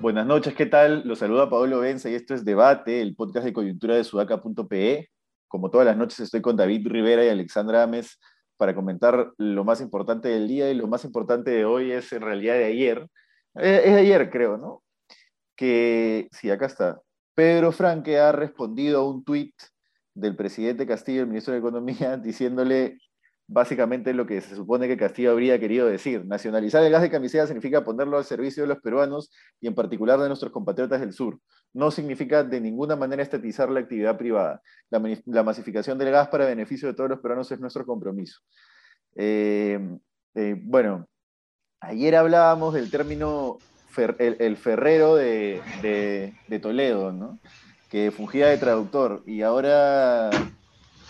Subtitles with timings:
[0.00, 1.02] Buenas noches, ¿qué tal?
[1.06, 5.10] Los saluda Pablo Benza y esto es Debate, el podcast de coyuntura de sudaca.pe.
[5.46, 8.18] Como todas las noches estoy con David Rivera y Alexandra Ames
[8.56, 12.22] para comentar lo más importante del día y lo más importante de hoy es en
[12.22, 13.06] realidad de ayer.
[13.54, 14.82] Eh, es de ayer, creo, ¿no?
[15.54, 17.00] Que, sí, acá está.
[17.34, 19.54] Pedro Franque ha respondido a un tuit
[20.14, 22.98] del presidente Castillo, el ministro de Economía, diciéndole
[23.46, 26.24] básicamente lo que se supone que Castillo habría querido decir.
[26.24, 29.30] Nacionalizar el gas de camiseta significa ponerlo al servicio de los peruanos
[29.60, 31.38] y en particular de nuestros compatriotas del sur.
[31.72, 34.62] No significa de ninguna manera estatizar la actividad privada.
[34.90, 38.40] La, masificación del gas para beneficio de todos los peruanos es nuestro compromiso.
[39.16, 39.78] Eh,
[40.34, 41.06] eh, bueno,
[41.80, 43.58] ayer hablábamos del término
[43.96, 45.60] el, ferrero de,
[46.48, 47.38] de Toledo, ¿no?
[47.92, 50.30] que fungía de traductor y ahora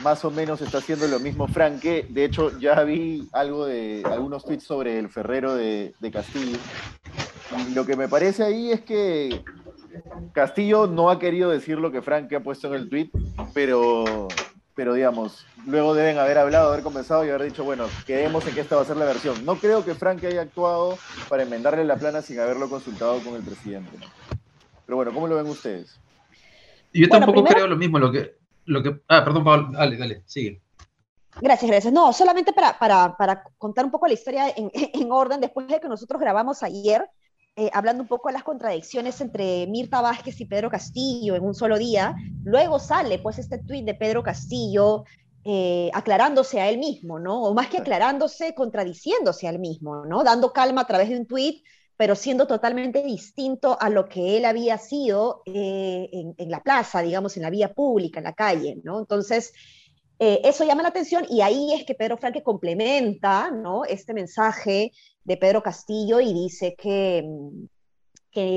[0.03, 2.05] más o menos está haciendo lo mismo Franque.
[2.09, 6.59] De hecho, ya vi algo de algunos tweets sobre el Ferrero de, Castillo.
[7.73, 9.45] lo que me parece ahí es que
[10.33, 13.11] Castillo no ha querido decir lo que Franque ha puesto en el tweet,
[13.55, 14.27] pero,
[14.75, 18.61] pero digamos, luego deben haber hablado, haber comenzado y haber dicho, bueno, quedemos en que
[18.61, 19.45] esta va a ser la versión.
[19.45, 20.99] No creo que Franque haya actuado
[21.29, 23.91] para enmendarle la plana sin haberlo consultado con el presidente.
[24.87, 25.99] Pero bueno, ¿cómo lo ven ustedes?
[26.93, 30.61] Yo tampoco creo lo mismo, lo que, lo que, ah, perdón, Pablo, dale, dale, sigue.
[31.41, 31.93] Gracias, gracias.
[31.93, 35.81] No, solamente para, para, para contar un poco la historia en, en, orden, después de
[35.81, 37.09] que nosotros grabamos ayer,
[37.57, 41.55] eh, hablando un poco de las contradicciones entre Mirta Vázquez y Pedro Castillo en un
[41.55, 42.15] solo día,
[42.45, 45.05] luego sale pues este tuit de Pedro Castillo
[45.45, 47.43] eh, aclarándose a él mismo, ¿no?
[47.43, 50.25] O más que aclarándose, contradiciéndose a él mismo, ¿no?
[50.25, 51.63] Dando calma a través de un tuit
[52.03, 57.37] pero siendo totalmente distinto a lo que él había sido eh, en, la plaza, digamos,
[57.37, 58.99] en la vía pública, en la calle, ¿no?
[58.99, 59.53] Entonces,
[60.25, 63.51] eh, eso llama la atención y ahí es que Pedro Franque complementa.
[63.89, 64.93] Este mensaje
[65.25, 67.25] de Pedro Castillo y dice que,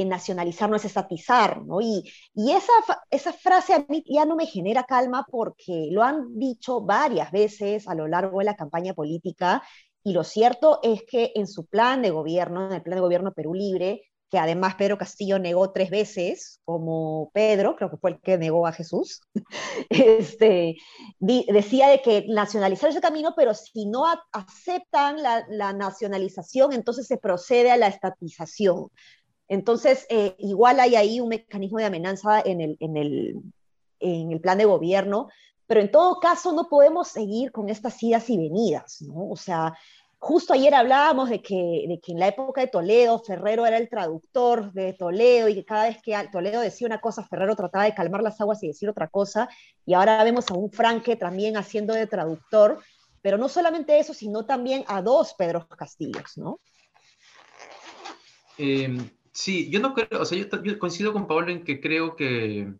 [0.06, 2.72] nacionalizar no es estatizar, y esa,
[3.10, 7.88] esa frase a mí ya no me genera calma porque lo han dicho varias veces
[7.88, 9.64] a lo largo de la campaña política
[10.04, 13.34] y lo cierto es que en su plan de gobierno, en el plan de gobierno
[13.34, 18.20] Perú Libre, que además Pedro Castillo negó tres veces, como Pedro, creo que fue el
[18.22, 19.22] que negó a Jesús,
[19.90, 20.78] este,
[21.20, 27.72] decía de que nacionalizar ese camino, pero si no aceptan la, nacionalización, entonces se procede
[27.72, 28.90] a la estatización.
[29.48, 33.42] Entonces, eh, igual hay ahí un mecanismo de amenaza en el, en el,
[34.00, 35.28] en el plan de gobierno,
[35.68, 39.30] pero en todo caso no podemos seguir con estas idas y venidas, ¿no?
[39.30, 39.74] O sea,
[40.26, 43.88] justo ayer hablábamos de que, de que en la época de Toledo, Ferrero era el
[43.88, 47.94] traductor de Toledo y que cada vez que Toledo decía una cosa, Ferrero trataba de
[47.94, 49.48] calmar las aguas y decir otra cosa,
[49.86, 52.80] y ahora vemos a un Franque también haciendo de traductor,
[53.22, 56.60] pero no solamente eso, sino también a dos Pedro Castillos, ¿no?
[58.58, 62.74] Em, sí, yo no creo, o sea, yo coincido con Pablo en que creo que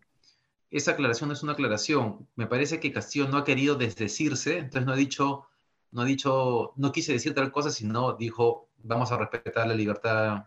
[0.72, 2.26] esa aclaración es una aclaración.
[2.34, 5.46] Me parece que Castillo no ha querido desdecirse, entonces no ha dicho,
[5.92, 10.44] no ha dicho, no quise decir tal cosa, sino dijo, vamos a respetar la libertad,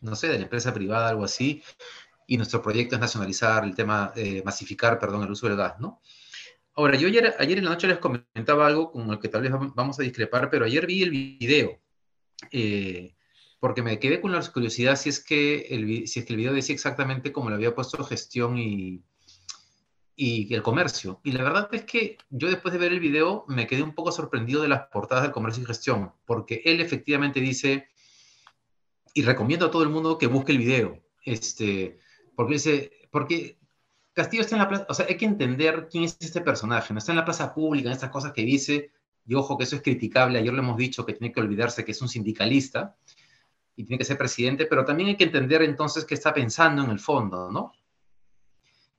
[0.00, 1.62] no sé, de la empresa privada, algo así,
[2.26, 6.00] y nuestro proyecto es nacionalizar el tema, eh, masificar, perdón, el uso del gas, ¿no?
[6.74, 9.52] Ahora, yo ayer, ayer en la noche les comentaba algo con el que tal vez
[9.74, 11.80] vamos a discrepar, pero ayer vi el video,
[12.50, 13.14] eh,
[13.60, 16.52] porque me quedé con la curiosidad si es, que el, si es que el video
[16.52, 19.02] decía exactamente como lo había puesto gestión y,
[20.16, 21.20] y el comercio.
[21.22, 24.10] Y la verdad es que yo después de ver el video me quedé un poco
[24.10, 27.88] sorprendido de las portadas del comercio y gestión, porque él efectivamente dice,
[29.12, 31.98] y recomiendo a todo el mundo que busque el video, este,
[32.34, 33.58] porque dice, porque
[34.14, 36.98] Castillo está en la plaza, o sea, hay que entender quién es este personaje, no
[36.98, 38.90] está en la plaza pública, en estas cosas que dice,
[39.26, 41.92] y ojo que eso es criticable, ayer le hemos dicho que tiene que olvidarse que
[41.92, 42.96] es un sindicalista
[43.74, 46.90] y tiene que ser presidente, pero también hay que entender entonces qué está pensando en
[46.90, 47.72] el fondo, ¿no?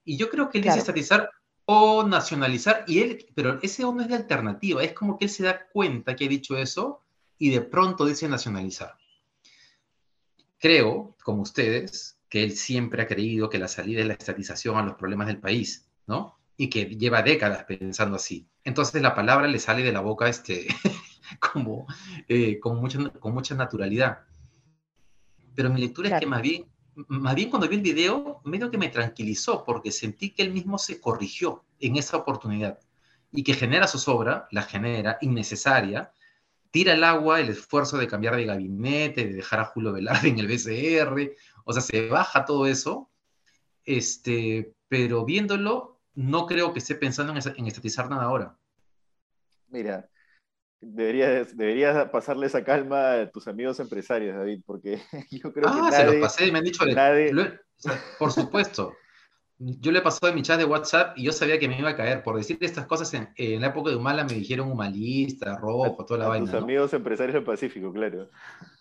[0.08, 1.30] Y yo creo que él dice estatizar
[1.66, 5.44] o nacionalizar, y él, pero ese no es de alternativa, es como que él se
[5.44, 7.04] da cuenta que ha dicho eso
[7.38, 8.96] y de pronto dice nacionalizar.
[10.60, 14.84] Creo, como ustedes, que él siempre ha creído que la salida es la estatización a
[14.84, 16.40] los problemas del país, ¿no?
[16.56, 18.48] Y que lleva décadas pensando así.
[18.64, 20.68] Entonces la palabra le sale de la boca este,
[21.52, 21.86] como,
[22.30, 24.20] eh, con, mucha, con mucha naturalidad.
[25.54, 26.66] Pero mi lectura es que más bien
[27.08, 30.78] más bien cuando vi el video, medio que me tranquilizó porque sentí que él mismo
[30.78, 32.80] se corrigió en esa oportunidad
[33.32, 36.12] y que genera su sobra, la genera innecesaria,
[36.72, 40.40] tira el agua el esfuerzo de cambiar de gabinete, de dejar a Julio Velarde en
[40.40, 41.36] el BCR,
[41.66, 43.10] o sea, se baja todo eso
[43.88, 48.58] este, pero viéndolo, no creo que esté pensando en, en estatizar nada ahora.
[49.70, 50.10] Mira,
[50.82, 55.02] deberías, deberías pasarle esa calma a tus amigos empresarios, David, porque
[55.32, 57.32] yo creo que ah, se lo pasé, me han dicho, nadie...
[58.20, 58.94] por supuesto.
[59.60, 61.96] Yo le pasó en mi chat de WhatsApp y yo sabía que me iba a
[61.96, 62.22] caer.
[62.22, 66.20] Por decir estas cosas, en, en la época de Humala me dijeron humanista, rojo, toda
[66.20, 66.52] la a vaina.
[66.52, 68.30] Tus amigos empresarios del Pacífico, claro.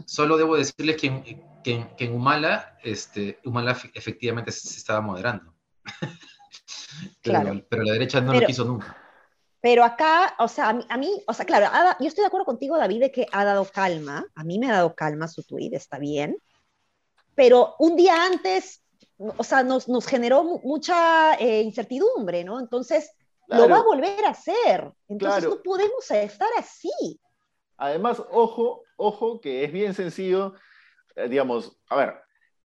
[0.04, 5.54] Solo debo decirles que, que, que en Humala, este, Humala efectivamente se, estaba moderando.
[7.22, 7.64] claro.
[7.70, 9.06] pero, la derecha no lo quiso nunca.
[9.66, 11.66] Pero acá, o sea, a mí, o sea, claro,
[11.98, 14.24] yo estoy de acuerdo contigo, David, de que ha dado calma.
[14.36, 16.38] A mí me ha dado calma su tweet, está bien.
[17.34, 18.84] Pero un día antes
[19.18, 22.60] o sea, nos, nos generó mucha eh, incertidumbre, ¿no?
[22.60, 23.10] Entonces,
[23.48, 24.88] lo va a volver a hacer.
[25.08, 27.18] Entonces, no podemos estar así.
[27.76, 30.54] Además, ojo, ojo, que es bien sencillo,
[31.16, 32.14] eh, digamos, a ver,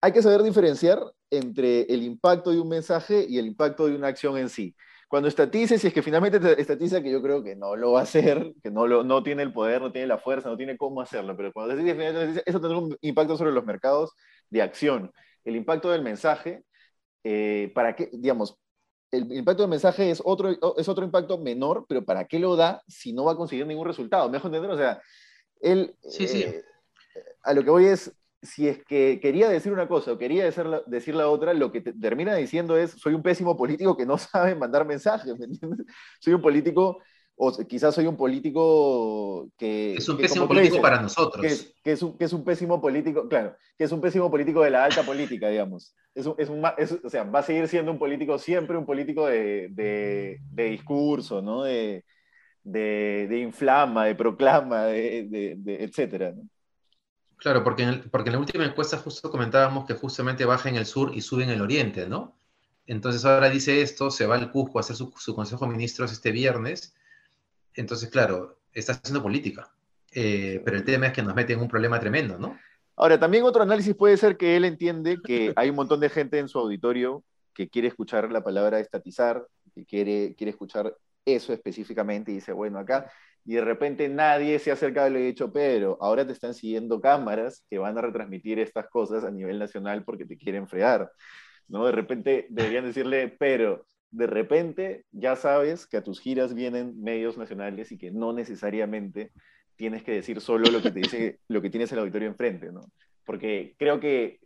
[0.00, 1.00] hay que saber diferenciar
[1.30, 4.74] entre el impacto de un mensaje y el impacto de una acción en sí.
[5.08, 8.02] Cuando estatice, si es que finalmente estatiza, que yo creo que no lo va a
[8.02, 11.00] hacer, que no, lo, no tiene el poder, no tiene la fuerza, no tiene cómo
[11.00, 14.12] hacerlo, pero cuando estatiza, eso tendrá un impacto sobre los mercados
[14.50, 15.10] de acción
[15.48, 16.64] el impacto del mensaje,
[17.24, 18.56] eh, ¿para qué, digamos,
[19.10, 22.82] el impacto del mensaje es otro, es otro impacto menor, pero ¿para qué lo da
[22.86, 24.28] si no va a conseguir ningún resultado?
[24.28, 24.70] ¿Me dejo entender?
[24.70, 25.00] O sea,
[25.60, 26.42] él, sí, sí.
[26.42, 26.62] Eh,
[27.42, 28.12] a lo que voy es,
[28.42, 31.72] si es que quería decir una cosa o quería decir la, decir la otra, lo
[31.72, 35.86] que termina diciendo es, soy un pésimo político que no sabe mandar mensajes, ¿me entiendes?
[36.20, 36.98] Soy un político
[37.40, 39.94] o quizás soy un político que...
[39.94, 41.72] Es un pésimo político para nosotros.
[41.84, 44.70] Que, es un, que es un pésimo político, claro, que es un pésimo político de
[44.70, 45.94] la alta política, digamos.
[46.14, 46.64] Es un, es un,
[47.04, 51.40] o sea, va a seguir siendo un político, siempre un político de, de, de discurso,
[51.40, 51.62] ¿no?
[51.62, 52.04] De,
[52.64, 56.42] de, inflama, de proclama, de, etcétera, ¿no?
[57.38, 60.86] Claro, porque en, porque en la última encuesta justo comentábamos que justamente baja en el
[60.86, 62.36] sur y sube en el oriente, ¿no?
[62.86, 66.12] Entonces ahora dice esto, se va al Cusco a hacer su, su Consejo de Ministros
[66.12, 66.94] este viernes
[67.78, 69.70] entonces, claro, está haciendo política.
[70.12, 72.58] Eh, pero el tema es que nos mete en un problema tremendo, ¿no?
[72.96, 76.40] Ahora, también otro análisis puede ser que él entiende que hay un montón de gente
[76.40, 77.22] en su auditorio
[77.54, 82.80] que quiere escuchar la palabra estatizar, que quiere, quiere escuchar eso específicamente y dice, bueno,
[82.80, 83.08] acá,
[83.48, 86.52] y de repente nadie se ha acercado y le ha dicho, Pedro, ahora te están
[86.52, 91.10] siguiendo cámaras que van a retransmitir estas cosas a nivel nacional porque te quieren fregar,
[91.66, 91.86] ¿no?
[91.86, 97.38] De repente deberían decirle, pero de repente ya sabes que a tus giras vienen medios
[97.38, 99.32] nacionales y que no necesariamente
[99.76, 102.82] tienes que decir solo lo que te dice lo que tienes el auditorio enfrente, ¿no?
[103.24, 104.40] Porque creo que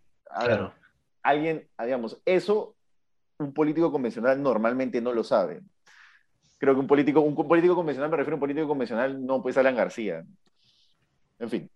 [1.25, 2.77] alguien, digamos, eso
[3.41, 5.61] un político convencional normalmente no lo sabe.
[6.63, 9.59] Creo que un político, un político convencional, me refiero a un político convencional, no pues
[9.59, 10.25] Alan García.
[11.41, 11.69] En fin.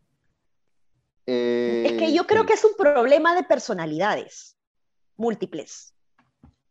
[1.27, 4.57] es que yo creo eh, que es un problema de personalidades
[5.17, 5.93] múltiples.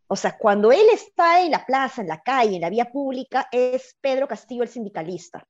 [0.08, 3.50] O sea, cuando él está en la plaza, en la calle, en la vía pública,
[3.52, 5.46] es Pedro Castillo el sindicalista.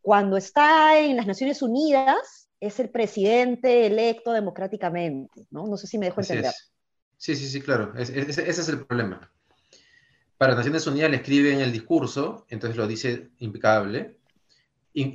[0.00, 5.66] Cuando está en las Naciones Unidas, es el presidente electo democráticamente, ¿no?
[5.66, 6.54] No sé si me dejo entender.
[7.16, 7.94] Sí, sí, sí, claro.
[7.96, 9.28] ese es el problema.
[10.38, 14.18] Para Naciones Unidas le escriben el discurso, entonces lo dice impecable.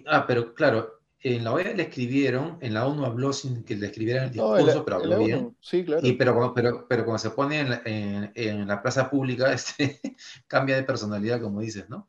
[0.08, 3.88] ah, pero claro, en la OEA le escribieron, en la ONU habló sin que le
[3.88, 5.56] escribieran el discurso, pero habló bien.
[5.62, 6.06] Sí, claro.
[6.06, 10.02] Y, pero, pero, pero cuando se pone en la, en, la plaza pública, este,
[10.48, 12.08] cambia de personalidad, como dices, ¿no?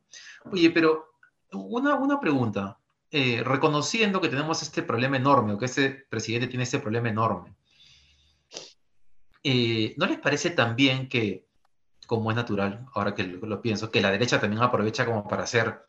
[0.51, 1.13] Oye, pero
[1.51, 2.79] una, una pregunta.
[3.15, 7.53] Eh, reconociendo que tenemos este problema enorme, o que este presidente tiene este problema enorme,
[9.43, 11.45] eh, ¿no les parece también que,
[12.05, 15.43] como es natural, ahora que lo, lo pienso, que la derecha también aprovecha como para
[15.43, 15.83] hacer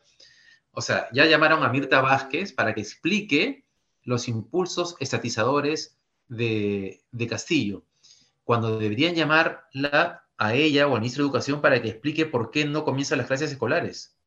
[0.77, 3.63] o sea, ya llamaron a Mirta Vázquez para que explique
[4.03, 7.83] los impulsos estatizadores de, Castillo,
[8.43, 12.65] cuando deberían llamarla a ella o al ministro de Educación para que explique por qué
[12.65, 14.17] no comienzan las clases escolares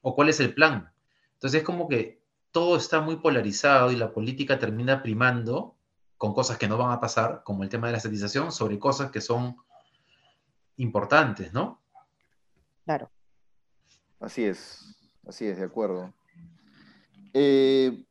[0.00, 0.92] o cuál es el plan.
[1.34, 2.20] Entonces es como que
[2.52, 5.74] todo está muy polarizado y la política termina primando
[6.16, 9.10] con cosas que no van a pasar, como el tema de la estatización, sobre cosas
[9.10, 9.56] que son
[10.76, 11.80] importantes, ¿no?
[12.84, 13.10] Claro.
[14.20, 14.96] Así es.
[15.26, 16.12] Así es, de acuerdo.
[17.34, 18.04] Eh,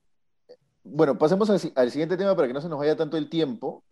[0.84, 3.84] bueno, pasemos al, siguiente tema para que no se nos vaya tanto el tiempo.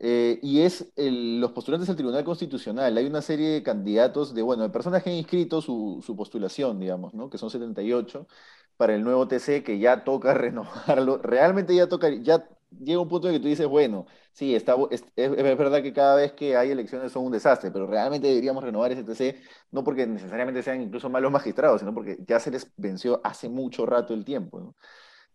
[0.00, 2.96] Eh, y es los postulantes al Tribunal Constitucional.
[2.96, 7.14] Hay una serie de candidatos, de, bueno, de personas que han inscrito su, postulación, digamos,
[7.14, 7.28] ¿no?
[7.28, 8.28] que son 78,
[8.76, 11.18] para el nuevo TC, que ya toca renovarlo.
[11.18, 15.04] Realmente ya toca, ya llega un punto en que tú dices, bueno, sí, está, es,
[15.16, 19.04] verdad que cada vez que hay elecciones son un desastre, pero realmente deberíamos renovar ese
[19.04, 19.40] TC,
[19.72, 23.86] no porque necesariamente sean incluso malos magistrados, sino porque ya se les venció hace mucho
[23.86, 24.74] rato el tiempo.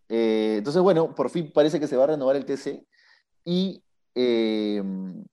[0.09, 2.85] Eh, entonces, bueno, por fin parece que se va a renovar el TC
[3.45, 3.83] y
[4.15, 5.23] em,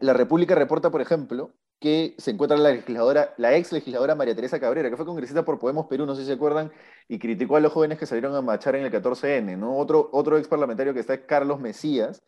[0.00, 4.58] la República reporta, por ejemplo, que se encuentra la legisladora, la ex legisladora María Teresa
[4.58, 6.72] Cabrera, que fue congresista por Podemos Perú, no sé si se acuerdan,
[7.08, 9.76] y criticó a los jóvenes que salieron a marchar en el 14N, ¿no?
[9.76, 12.22] Otro, otro ex parlamentario que está es Carlos Mesías,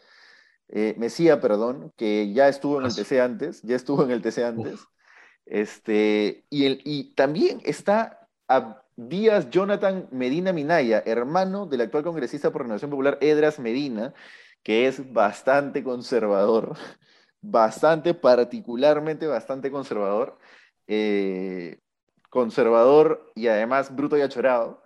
[0.69, 4.45] eh, Mesía, perdón, que ya estuvo en el TC antes, ya estuvo en el TC
[4.45, 4.81] antes.
[5.47, 12.50] Este, y, el, y también está a Díaz Jonathan Medina Minaya, hermano del actual congresista
[12.50, 14.12] por Renovación Popular Edras Medina,
[14.62, 16.76] que es bastante conservador
[17.40, 20.38] bastante, particularmente bastante conservador.
[20.87, 21.78] Eh,
[22.31, 24.83] conservador y además bruto y achorado.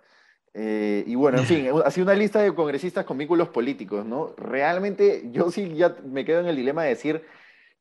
[0.53, 4.33] Eh, y bueno, en fin, ha sido una lista de congresistas con vínculos políticos, ¿no?
[4.37, 7.25] Realmente yo sí ya me quedo en el dilema de decir,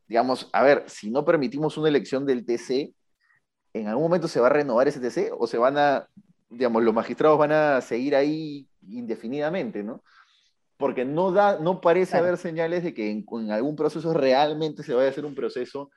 [0.09, 2.93] digamos, a ver, si no permitimos una elección del TC,
[3.75, 6.09] ¿en algún momento se va a renovar ese TC o se van a,
[6.49, 10.03] digamos, los magistrados van a seguir ahí indefinidamente, ¿no?
[10.81, 15.09] Porque no, da, no parece haber señales de que en, algún proceso realmente se vaya
[15.09, 15.91] a hacer un proceso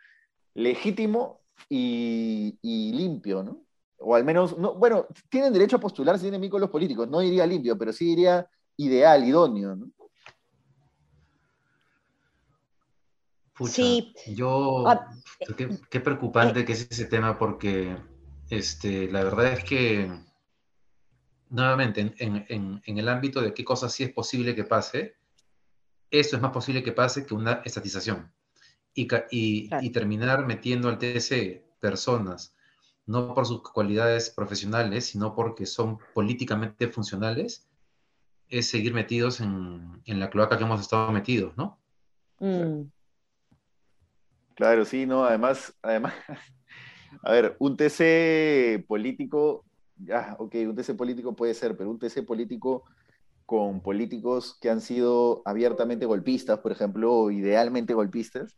[0.53, 3.65] legítimo y, limpio, ¿no?
[3.97, 7.47] O al menos, no, bueno, tienen derecho a postular si tienen los políticos, no diría
[7.47, 9.87] limpio, pero sí diría ideal, idóneo, ¿no?
[13.65, 14.13] sí.
[14.27, 15.07] Yo, ah,
[15.89, 17.95] qué, preocupante eh, que es ese tema porque
[18.49, 20.11] este, la verdad es que
[21.53, 25.15] nuevamente, en, el ámbito de qué cosas sí es posible que pase,
[26.09, 28.31] eso es más posible que pase que una estatización.
[28.95, 32.55] Y, y, terminar metiendo al TSE personas,
[33.05, 37.69] no por sus cualidades profesionales, sino porque son políticamente funcionales,
[38.49, 41.79] es seguir metidos en, la cloaca que hemos estado metidos, ¿no?
[42.39, 42.89] Mm.
[44.55, 46.13] Claro, sí, no, además, además,
[47.23, 49.65] a ver, un TC político
[49.97, 52.83] ya, ok, un TC político puede ser, pero un TC político
[53.45, 58.57] con políticos que han sido abiertamente golpistas, por ejemplo, o idealmente golpistas,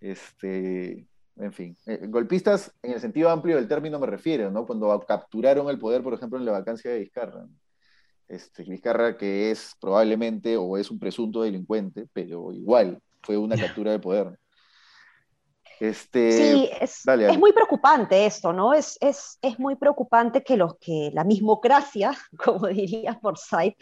[0.00, 4.66] este, en fin, eh, golpistas en el sentido amplio del término me refiero, ¿no?
[4.66, 7.46] Cuando capturaron el poder, por ejemplo, en la vacancia de Vizcarra.
[8.28, 13.92] Este, Vizcarra que es probablemente o es un presunto delincuente, pero igual fue una captura
[13.92, 14.38] de poder.
[15.82, 18.72] Este, sí, es, es, muy preocupante esto, ¿no?
[18.72, 23.76] Es, es, es, muy preocupante que, los, que la mismocracia, como diría Forsyth,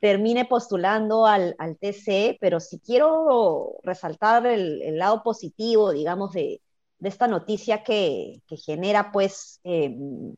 [0.00, 6.62] termine postulando al, al TC, pero si quiero resaltar el, el lado positivo, digamos, de,
[6.98, 10.34] de esta noticia que, que genera, pues, em,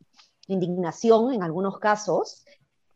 [0.48, 2.44] indignación en algunos casos,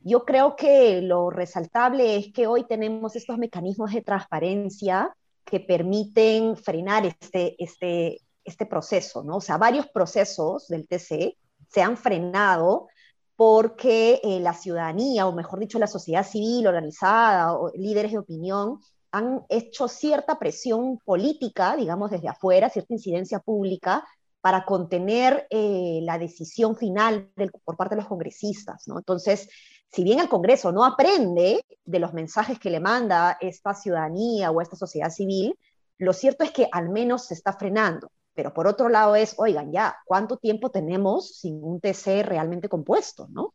[0.00, 5.14] yo creo que lo resaltable es que hoy tenemos estos mecanismos de transparencia
[5.48, 9.36] que permiten frenar este, este, este proceso, ¿no?
[9.36, 11.36] O sea, varios procesos del TC
[11.68, 12.88] se han frenado
[13.34, 18.80] porque eh, la ciudadanía, o mejor dicho, la sociedad civil organizada o líderes de opinión,
[19.10, 24.04] han hecho cierta presión política, digamos, desde afuera, cierta incidencia pública,
[24.40, 27.30] para contener eh, la decisión final
[27.64, 28.98] por parte de los congresistas, ¿no?
[28.98, 29.48] Entonces,
[29.90, 34.60] si bien el Congreso no aprende de los mensajes que le manda esta ciudadanía o
[34.60, 35.58] esta sociedad civil,
[35.98, 38.10] lo cierto es que al menos se está frenando.
[38.34, 43.26] Pero por otro lado es, oigan, ya, ¿cuánto tiempo tenemos sin un TC realmente compuesto,
[43.30, 43.54] no?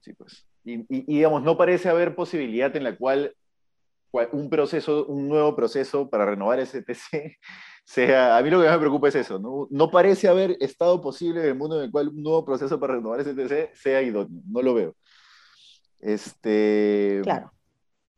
[0.00, 0.46] Sí, pues.
[0.64, 3.34] Y, digamos, no parece haber posibilidad en la cual
[4.32, 7.36] un proceso, un nuevo proceso para renovar ese TC
[7.84, 9.66] sea, a mí lo que más me preocupa es eso, ¿no?
[9.70, 12.96] No parece haber estado posible en el mundo en el cual un nuevo proceso para
[12.96, 14.96] renovar ese TC sea idóneo, no lo veo.
[16.00, 17.50] Este, claro.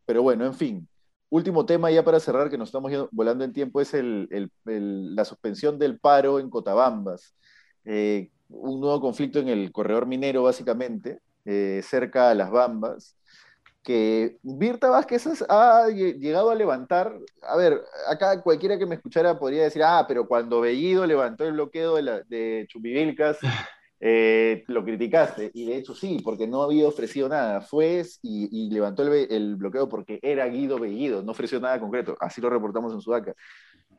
[0.06, 0.88] Pero bueno, en fin.
[1.28, 6.00] Último tema ya para cerrar, que nos estamos volando en tiempo, es la suspensión del
[6.00, 7.36] paro en Cotabambas.
[7.84, 13.16] Eh, un nuevo conflicto en el corredor minero, básicamente, eh, cerca a las Bambas
[13.82, 19.64] que Virta Vázquez ha llegado a levantar, a ver, acá cualquiera que me escuchara podría
[19.64, 22.68] decir, ah, pero cuando Bellido levantó el bloqueo de, la, de
[24.00, 29.02] eh, lo criticaste, y de hecho sí, porque no había ofrecido nada, fue y, levantó
[29.02, 33.34] el, bloqueo porque era Guido Bellido, no ofreció nada concreto, así lo reportamos en Sudaca.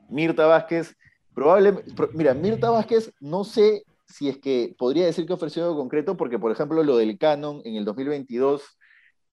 [0.09, 0.95] Mirta Vázquez,
[1.33, 6.17] probablemente, mira, Mirta Vázquez, no sé si es que podría decir que ofreció algo concreto,
[6.17, 8.77] porque por ejemplo lo del canon en el 2022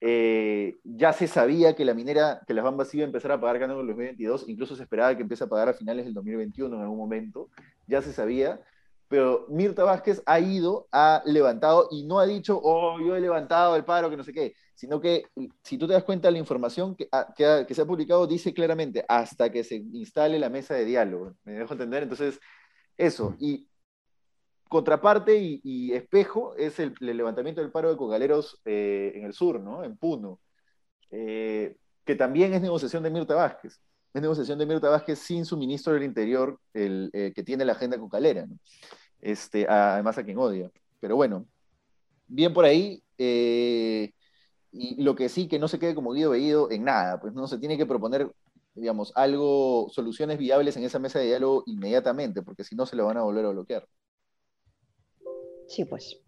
[0.00, 3.58] eh, ya se sabía que la minera, que las Bambas iba a empezar a pagar
[3.58, 6.74] canon en el 2022, incluso se esperaba que empiece a pagar a finales del 2021
[6.76, 7.50] en algún momento,
[7.86, 8.60] ya se sabía,
[9.08, 13.74] pero Mirta Vázquez ha ido, ha levantado y no ha dicho, oh, yo he levantado
[13.74, 15.24] el paro, que no sé qué, sino que
[15.62, 19.50] si tú te das cuenta, la información que, que, se ha publicado dice claramente, hasta
[19.50, 22.02] que se instale la mesa de diálogo, ¿me dejo entender?
[22.02, 22.38] Entonces,
[22.96, 23.66] eso, y
[24.68, 29.84] contraparte y, espejo es el, levantamiento del paro de cogaleros eh, en el sur, ¿no?
[29.84, 30.40] En Puno,
[31.10, 33.80] eh, que también es negociación de Mirta Vázquez.
[34.14, 37.72] es negociación de Mirta Vázquez sin su ministro del Interior, el eh, que tiene la
[37.72, 38.58] agenda cucalera, ¿no?
[39.20, 40.70] este, además a quien odia.
[41.00, 41.46] Pero bueno,
[42.26, 43.02] bien por ahí.
[43.18, 44.12] Eh,
[44.72, 47.48] y lo que sí, que no se quede como Guido Veído en nada, pues no
[47.48, 48.30] se tiene que proponer,
[48.74, 53.06] digamos, algo, soluciones viables en esa mesa de diálogo inmediatamente, porque si no se lo
[53.06, 53.86] van a volver a bloquear.
[55.68, 56.18] Sí, pues.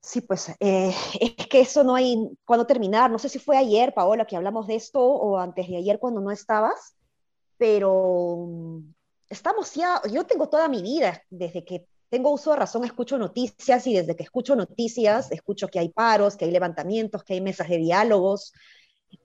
[0.00, 3.10] Sí, pues eh, es que eso no hay cuando terminar.
[3.10, 6.20] No sé si fue ayer, Paola, que hablamos de esto o antes de ayer cuando
[6.20, 6.96] no estabas,
[7.56, 8.92] pero mm,
[9.30, 13.86] estamos ya, yo tengo toda mi vida, desde que tengo uso de razón, escucho noticias
[13.86, 17.68] y desde que escucho noticias, escucho que hay paros, que hay levantamientos, que hay mesas
[17.68, 18.52] de diálogos,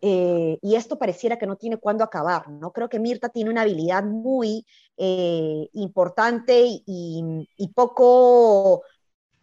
[0.01, 2.71] eh, y esto pareciera que no tiene cuándo acabar, ¿no?
[2.71, 4.65] Creo que Mirta tiene una habilidad muy
[4.97, 8.83] eh, importante y, poco,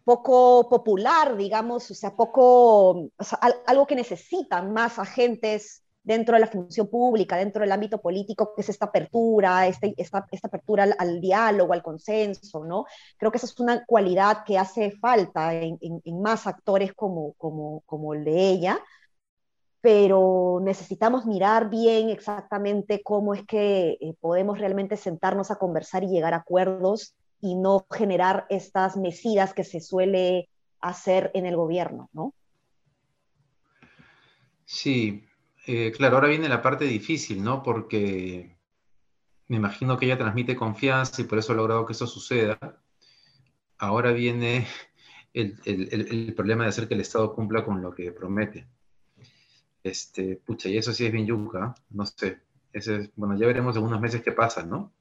[0.03, 3.09] poco popular, digamos, o sea, poco,
[3.65, 8.61] algo que necesitan más agentes dentro de la función pública, dentro del ámbito político, que
[8.61, 12.85] es esta apertura, este, esta, esta, apertura al, diálogo, al consenso, ¿no?
[13.17, 17.81] Creo que esa es una cualidad que hace falta en, en, más actores como, como,
[17.87, 18.79] como el de ella,
[19.85, 26.07] pero necesitamos mirar bien exactamente cómo es que eh, podemos realmente sentarnos a conversar y
[26.07, 30.49] llegar a acuerdos y no generar estas mesidas que se suele
[30.81, 32.33] hacer en el gobierno, ¿no?
[34.65, 35.23] Sí,
[35.67, 37.61] eh, claro, ahora viene la parte difícil, ¿no?
[37.61, 38.57] Porque
[39.49, 42.57] me imagino que ella transmite confianza y por eso ha logrado que eso suceda.
[43.77, 44.65] Ahora viene
[45.31, 48.67] el, problema de hacer que el Estado cumpla con lo que promete.
[49.85, 52.39] Este, pucha, y eso sí es bien yuca, no sé.
[52.73, 54.91] Ese, bueno, ya veremos en unos meses qué pasa, ¿no?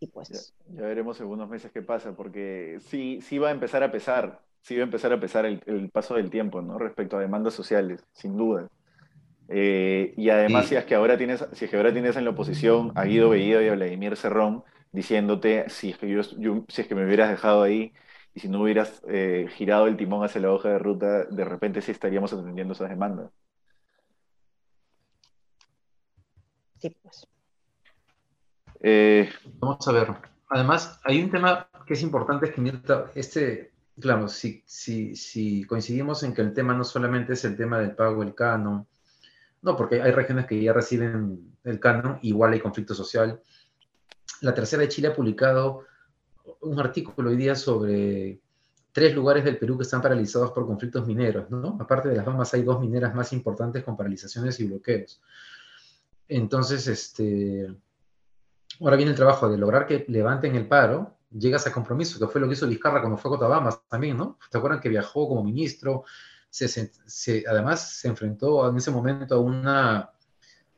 [0.00, 0.52] Y pues.
[0.66, 4.42] Ya, veremos en unos meses qué pasa, porque sí, sí va a empezar a pesar,
[4.62, 6.76] sí va a empezar a pesar el, el paso del tiempo, ¿no?
[6.76, 8.68] Respecto a demandas sociales, sin duda.
[9.46, 12.30] Eh, y además, si, es que ahora tienes, si es que ahora tienes en la
[12.30, 16.88] oposición a Guido Bellido y a Vladimir Cerrón diciéndote si es que, yo, si es
[16.88, 17.92] que me hubieras dejado ahí
[18.34, 21.80] y si no hubieras eh, girado el timón hacia la hoja de ruta, de repente
[21.80, 23.30] sí estaríamos atendiendo esas demandas.
[26.82, 27.28] Sí, pues.
[28.80, 30.08] Eh, Vamos a ver.
[30.48, 36.24] Además, hay un tema que es importante, es que este, claro, si, si, si coincidimos
[36.24, 38.86] en que el tema no solamente es el tema del pago del canon,
[39.62, 43.40] no, porque hay regiones que ya reciben el canon, igual hay conflicto social.
[44.40, 45.84] La tercera de Chile ha publicado
[46.62, 48.40] un artículo hoy día sobre
[48.90, 51.78] tres lugares del Perú que están paralizados por conflictos mineros, ¿no?
[51.80, 55.22] Aparte de las Bahamas hay dos mineras más importantes con paralizaciones y bloqueos.
[56.36, 57.74] Entonces, este,
[58.80, 62.40] ahora viene el trabajo de lograr que levanten el paro, llegas a compromiso, que fue
[62.40, 64.38] lo que hizo Vizcarra cuando fue a Cotabamas también, ¿no?
[64.50, 66.04] ¿Te acuerdan que viajó como ministro,
[66.48, 70.10] se, además se enfrentó en ese momento a una, a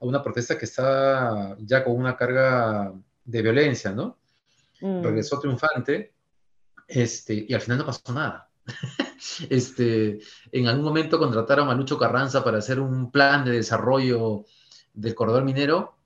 [0.00, 2.92] una protesta que estaba ya con una carga
[3.24, 4.18] de violencia, ¿no?
[4.80, 5.02] Mm.
[5.02, 6.14] Regresó triunfante
[6.88, 8.50] este, y al final no pasó nada.
[9.50, 10.18] este,
[10.52, 14.44] en algún momento contrataron a Lucho Carranza para hacer un plan de desarrollo
[14.94, 15.96] del corredor minero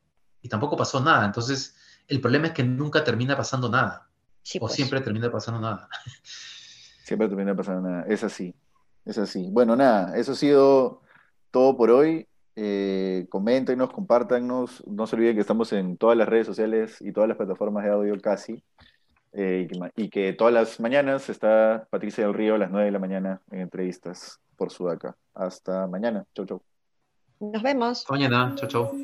[0.42, 1.24] y tampoco pasó nada.
[1.24, 1.76] Entonces,
[2.08, 4.08] el problema es que nunca termina pasando nada.
[4.56, 4.72] o pues.
[4.72, 5.88] siempre termina pasando nada.
[7.04, 8.04] siempre termina pasando nada.
[8.08, 8.54] Es así.
[9.04, 9.48] Es así.
[9.50, 11.02] Bueno, nada, eso ha sido
[11.50, 12.26] todo por hoy.
[12.56, 14.84] Eh, coméntenos, compártanos.
[14.86, 17.90] No se olviden que estamos en todas las redes sociales y todas las plataformas de
[17.90, 18.62] audio casi.
[19.32, 22.98] Eh, y, que, todas las mañanas está Patricia del Río a las 9 de la
[22.98, 25.16] mañana en entrevistas por Sudaca.
[25.34, 26.24] Hasta mañana.
[26.34, 26.67] Chau, chau.
[27.40, 28.04] Nos vemos.
[28.10, 28.54] mañana.
[28.56, 28.98] Chau, chau.